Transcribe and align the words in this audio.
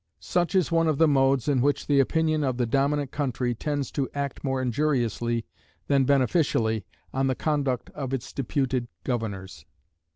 Such 0.19 0.55
is 0.55 0.71
one 0.71 0.87
of 0.87 0.97
the 0.97 1.07
modes 1.07 1.47
in 1.47 1.61
which 1.61 1.85
the 1.85 1.99
opinion 1.99 2.43
of 2.43 2.57
the 2.57 2.65
dominant 2.65 3.11
country 3.11 3.53
tends 3.53 3.91
to 3.91 4.09
act 4.15 4.43
more 4.43 4.59
injuriously 4.59 5.45
than 5.85 6.05
beneficially 6.05 6.85
on 7.13 7.27
the 7.27 7.35
conduct 7.35 7.91
of 7.91 8.11
its 8.11 8.33
deputed 8.33 8.87
governors. 9.03 9.63